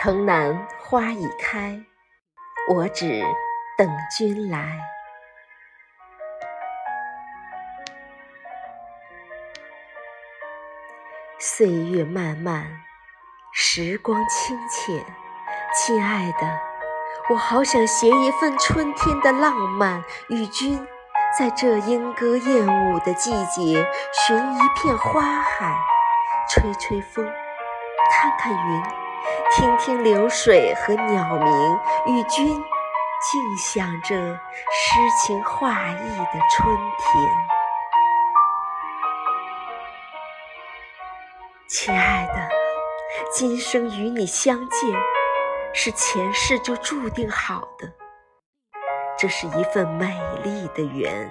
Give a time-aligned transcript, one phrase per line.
[0.00, 1.76] 城南花已开，
[2.72, 3.20] 我只
[3.76, 4.78] 等君来。
[11.40, 12.64] 岁月漫漫，
[13.52, 15.04] 时光清浅，
[15.74, 16.60] 亲爱的，
[17.30, 20.86] 我好想携一份春天的浪漫，与君
[21.36, 25.76] 在这莺歌燕舞的季节，寻一片花海，
[26.48, 27.28] 吹吹风，
[28.12, 28.82] 看看云，
[29.50, 37.30] 听听流水和鸟鸣，与君静享着诗情画意的春天。
[41.68, 42.48] 亲爱的，
[43.30, 44.90] 今生与你相见，
[45.74, 47.92] 是前世就注定好的。
[49.18, 51.30] 这是一份美丽的缘。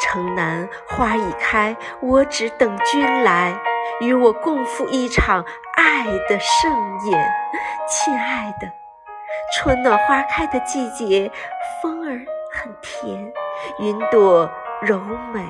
[0.00, 3.56] 城南花已开，我只等君来，
[4.00, 5.44] 与我共赴一场
[5.76, 6.72] 爱的盛
[7.10, 7.32] 宴。
[7.88, 8.68] 亲爱的，
[9.54, 11.30] 春暖花开的季节，
[11.80, 13.32] 风儿很甜，
[13.78, 14.98] 云朵柔
[15.32, 15.44] 美。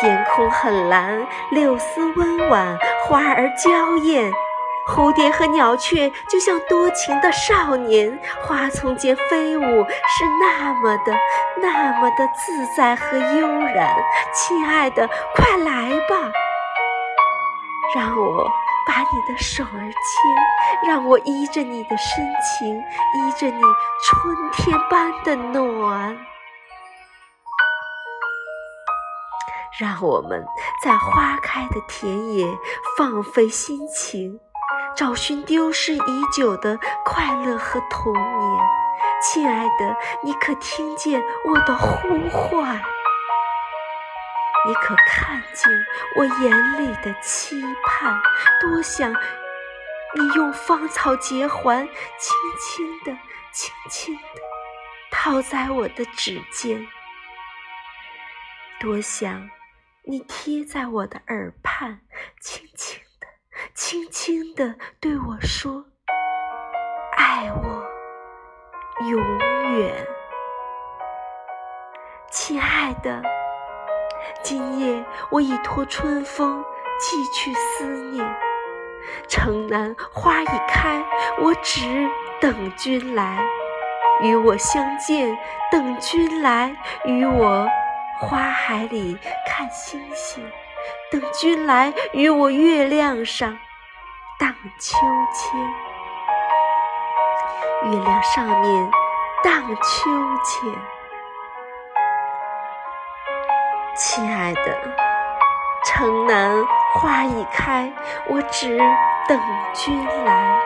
[0.00, 4.32] 天空很蓝，柳丝温婉，花儿娇艳，
[4.88, 11.14] 蝴蝶和鸟雀就像多情的少年，花丛间飞舞是那么的、
[11.60, 13.94] 那么的自在和悠然。
[14.32, 16.32] 亲爱的，快来吧，
[17.94, 18.50] 让我
[18.86, 23.60] 把你的手儿牵，让我依着你的深情，依着你
[24.02, 26.16] 春天般的暖。
[29.78, 30.44] 让我们
[30.82, 32.46] 在花开的田野
[32.96, 34.40] 放飞心情，
[34.96, 38.64] 找寻丢失已久的快乐和童年。
[39.22, 42.80] 亲爱的，你可听见我的呼唤？
[44.66, 45.86] 你可看见
[46.16, 48.20] 我眼里的期盼？
[48.60, 49.12] 多想
[50.14, 51.86] 你用芳草结环，
[52.18, 53.18] 轻轻地、
[53.52, 54.22] 轻轻地
[55.10, 56.86] 套在我的指尖。
[58.80, 59.50] 多想。
[60.04, 62.00] 你贴在我的耳畔，
[62.40, 63.28] 轻轻地、
[63.72, 65.86] 轻轻地对我说
[67.16, 67.86] ：“爱我
[69.08, 69.20] 永
[69.78, 70.04] 远。”
[72.32, 73.22] 亲爱的，
[74.42, 76.64] 今夜我已托春风
[77.00, 78.36] 寄去思念。
[79.28, 81.04] 城南花已开，
[81.40, 82.08] 我只
[82.40, 83.38] 等君来，
[84.22, 85.36] 与我相见，
[85.70, 87.68] 等君来与我。
[88.20, 89.18] 花海里
[89.48, 90.48] 看星星，
[91.10, 93.58] 等君来与我月亮上
[94.38, 94.96] 荡秋
[95.34, 95.60] 千。
[97.90, 98.90] 月亮上面
[99.42, 100.10] 荡秋
[100.44, 100.72] 千，
[104.04, 104.60] 亲爱的，
[105.84, 106.52] 城南
[106.92, 107.92] 花已开，
[108.28, 108.76] 我只
[109.28, 109.40] 等
[109.72, 110.60] 君来，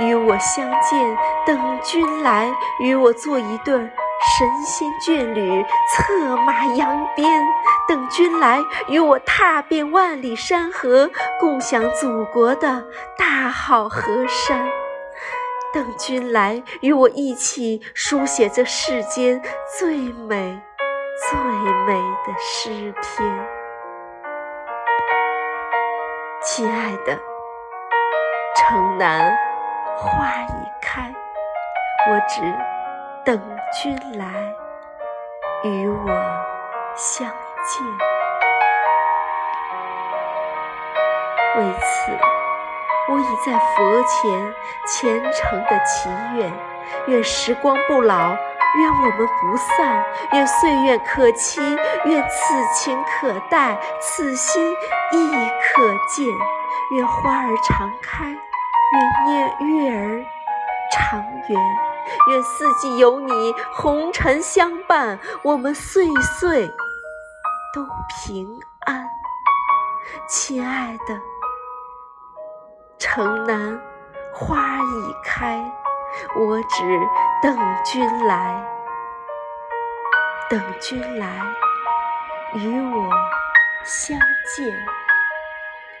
[0.00, 3.74] 与我相见，等君来与我做一对。
[3.74, 7.42] 神仙眷侣策马扬鞭，
[7.88, 11.10] 等君来与我踏遍万里山河，
[11.40, 12.84] 共享祖国的
[13.16, 14.68] 大好河山。
[15.72, 19.42] 等君来与我一起书写这世间
[19.78, 20.60] 最美
[21.30, 21.38] 最
[21.86, 21.94] 美
[22.26, 23.48] 的诗篇。
[26.42, 27.16] 亲爱的，
[28.56, 29.32] 城南
[29.96, 31.14] 花已开，
[32.10, 32.42] 我只。
[33.24, 33.40] 等
[33.72, 34.26] 君来
[35.62, 36.08] 与我
[36.96, 37.86] 相见，
[41.56, 42.10] 为此
[43.08, 44.54] 我已在佛前
[44.88, 46.52] 虔诚的祈愿：
[47.06, 48.36] 愿时光不老，
[48.78, 51.60] 愿我们不散，愿岁月可期，
[52.04, 54.72] 愿此情可待，此心
[55.12, 55.30] 亦
[55.74, 56.26] 可见。
[56.92, 58.24] 愿花儿常开，
[58.92, 60.24] 愿念月儿
[60.90, 61.60] 长圆。
[62.28, 66.06] 愿四季有你，红尘相伴，我们岁
[66.38, 66.66] 岁
[67.74, 69.08] 都平安。
[70.28, 71.20] 亲爱的，
[72.98, 73.80] 城南
[74.32, 75.72] 花已开，
[76.36, 77.00] 我只
[77.42, 78.64] 等君来，
[80.48, 81.42] 等君来
[82.54, 83.10] 与我
[83.82, 84.16] 相
[84.54, 84.72] 见，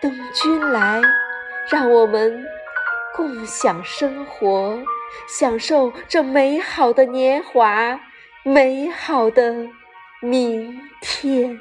[0.00, 1.00] 等君来，
[1.68, 2.46] 让我们
[3.16, 4.80] 共享生活。
[5.26, 7.98] 享受这美好的年华，
[8.44, 9.68] 美好的
[10.20, 11.58] 明天。